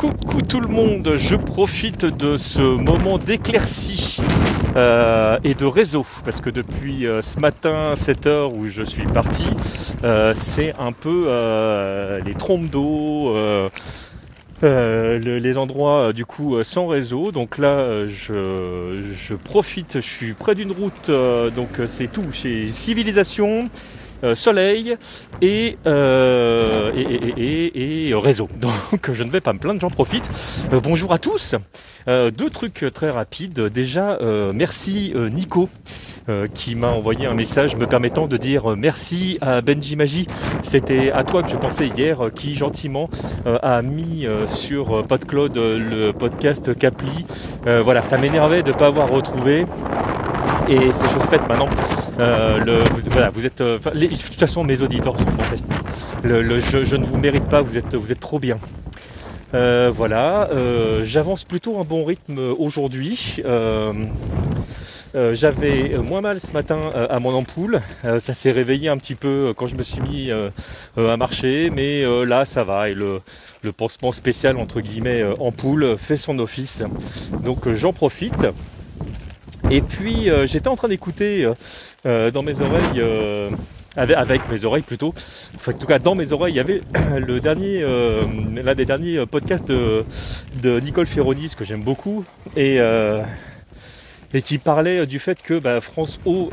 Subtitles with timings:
[0.00, 4.16] Coucou tout le monde, je profite de ce moment d'éclaircie
[4.74, 9.04] euh, et de réseau parce que depuis euh, ce matin 7 heures où je suis
[9.04, 9.48] parti,
[10.02, 11.28] euh, c'est un peu
[12.24, 13.36] les trompes d'eau,
[14.62, 17.30] les endroits du coup sans réseau.
[17.30, 21.10] Donc là je, profite, je suis près d'une route,
[21.54, 23.68] donc c'est tout chez Civilisation.
[24.22, 24.96] Euh, soleil
[25.42, 28.48] euh, et, et, réseau.
[28.60, 30.28] Donc je ne vais pas me plaindre, j'en profite.
[30.72, 31.54] Euh, bonjour à tous.
[32.06, 33.60] deux trucs très rapides.
[33.60, 34.18] Déjà,
[34.54, 35.68] merci Nico.
[36.54, 40.26] qui m'a envoyé un message me permettant de dire merci à Benji Magie.
[40.62, 43.08] C'était à toi que je pensais hier, qui gentiment
[43.46, 47.26] a mis sur PodCloud le podcast Capli.
[47.64, 49.66] voilà, ça m'énervait de ne pas avoir retrouvé.
[50.68, 51.68] Et c'est chose faite maintenant.
[52.20, 52.60] Euh,
[53.44, 53.60] êtes.
[53.60, 55.76] Euh, de toute façon, mes auditeurs sont fantastiques.
[56.24, 58.58] Je, ne vous mérite pas, vous êtes, vous êtes trop bien.
[59.54, 60.48] Euh, voilà,
[61.02, 63.42] j'avance plutôt un bon rythme aujourd'hui.
[65.14, 67.80] J'avais moins mal ce matin à mon ampoule.
[68.02, 72.44] ça s'est réveillé un petit peu quand je me suis mis à marcher, mais là
[72.44, 72.90] ça va.
[72.90, 76.82] Et le pansement spécial entre guillemets ampoule fait son office.
[77.42, 78.46] Donc j'en profite.
[79.70, 81.46] Et puis j'étais en train d'écouter
[82.06, 83.50] euh, dans mes oreilles, euh,
[83.94, 85.12] avec, mes oreilles plutôt,
[85.54, 86.80] enfin, en tout cas dans mes oreilles, il y avait
[87.18, 88.22] le dernier, euh,
[88.54, 92.24] l'un des derniers podcasts de, Nicole Ferroni, ce que j'aime beaucoup,
[92.56, 92.78] et,
[94.32, 96.48] et qui parlait du fait que bah, France O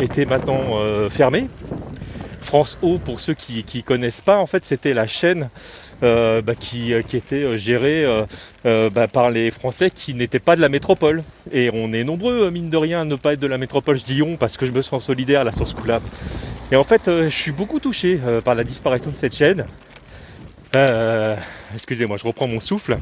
[0.00, 1.48] était maintenant fermée.
[2.54, 5.48] France O, pour ceux qui ne connaissent pas, en fait, c'était la chaîne
[6.04, 8.06] euh, bah, qui, euh, qui, était euh, gérée
[8.62, 11.24] bah, par les Français qui n'étaient pas de la métropole.
[11.50, 13.98] Et on est nombreux, mine de rien, à ne pas être de la métropole.
[13.98, 16.00] Je dis on parce que je me sens solidaire là sur ce coup-là.
[16.70, 19.66] Et en fait, je suis beaucoup touché par la disparition de cette chaîne.
[21.74, 22.98] Excusez-moi, je reprends mon souffle.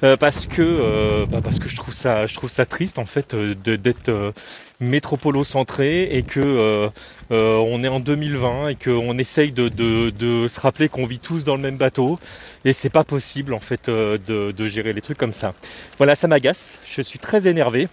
[0.00, 4.32] Parce que bah, parce que je trouve ça je trouve ça triste en fait d'être
[4.80, 6.88] métropolo-centré et que euh,
[7.30, 9.68] euh, on est en 2020 et qu'on essaye de,
[10.48, 12.18] se rappeler qu'on vit tous dans le même bateau
[12.64, 15.54] et c'est pas possible en fait euh, de, gérer les trucs comme ça.
[15.98, 17.88] Voilà, ça m'agace, je suis très énervé.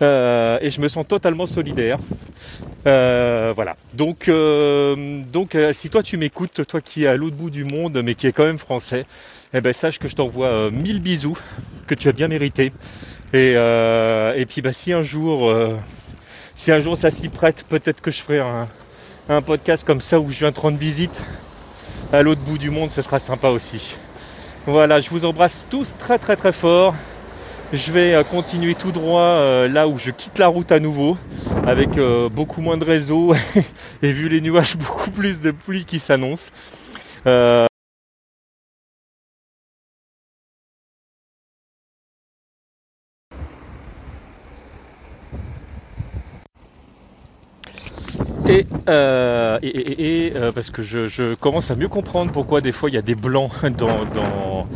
[0.00, 1.98] Et je me sens totalement solidaire.
[2.84, 3.76] voilà.
[3.94, 8.14] Donc, donc si toi tu m'écoutes, toi qui es à l'autre bout du monde, mais
[8.14, 9.06] qui est quand même français,
[9.54, 11.38] eh ben sache que je t'envoie mille bisous,
[11.86, 12.72] que tu as bien mérité.
[13.32, 15.76] Et, euh, et puis bah, si un jour euh,
[16.56, 20.30] si un jour ça s'y prête, peut-être que je ferai un, podcast comme ça où
[20.30, 21.22] je viens te rendre visite
[22.12, 23.96] à l'autre bout du monde, ce sera sympa aussi.
[24.64, 26.94] Voilà, je vous embrasse tous très très très fort.
[27.72, 31.16] Je vais euh, continuer tout droit là où je quitte la route à nouveau,
[31.66, 31.90] avec
[32.32, 33.34] beaucoup moins de réseau
[34.02, 36.50] et vu les nuages, beaucoup plus de pluie qui s'annoncent.
[48.88, 52.98] Euh, et, euh, parce que je, commence à mieux comprendre pourquoi des fois il y
[52.98, 54.66] a des blancs dans,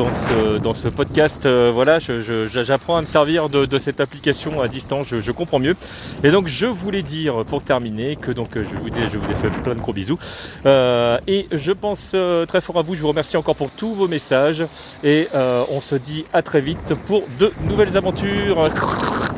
[0.00, 1.44] dans, ce, dans ce podcast.
[1.44, 5.76] Euh, voilà, j'apprends à me servir de, cette application à distance, je, comprends mieux.
[6.24, 9.50] Et donc je voulais dire pour terminer que donc je vous, je vous ai fait
[9.62, 10.18] plein de gros bisous.
[10.64, 12.16] et je pense
[12.48, 14.64] très fort à vous, je vous remercie encore pour tous vos messages.
[15.04, 18.68] Et on se dit à très vite pour de nouvelles aventures.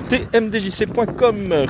[0.09, 1.67] tmdjc.com